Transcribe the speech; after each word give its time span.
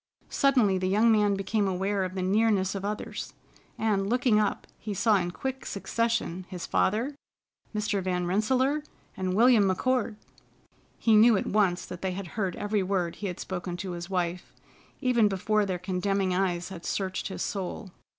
Suddenly 0.31 0.79
the 0.79 0.87
young 0.89 1.11
man 1.11 1.35
became 1.35 1.67
aware 1.67 2.03
of 2.03 2.15
the 2.15 2.23
nearness 2.23 2.73
of 2.73 2.83
others, 2.83 3.35
and, 3.77 4.09
looking 4.09 4.39
up, 4.39 4.65
he 4.79 4.95
saw 4.95 5.17
in 5.17 5.29
quick 5.29 5.63
succession 5.63 6.47
his 6.49 6.65
father, 6.65 7.13
Mr. 7.75 8.01
Van 8.01 8.25
Rensselaer, 8.25 8.81
and 9.15 9.35
William 9.35 9.65
McCord! 9.65 10.15
He 10.97 11.15
knew 11.15 11.37
at 11.37 11.45
once 11.45 11.85
that 11.85 12.01
they 12.01 12.13
had 12.13 12.29
heard 12.29 12.55
every 12.55 12.81
word 12.81 13.17
he 13.17 13.27
had 13.27 13.39
spoken 13.39 13.77
to 13.77 13.91
his 13.91 14.09
wife, 14.09 14.55
even 15.01 15.27
before 15.27 15.67
their 15.67 15.77
condemning 15.77 16.33
eyes 16.33 16.69
had 16.69 16.83
searched 16.83 17.27
his 17.27 17.43
soul. 17.43 17.91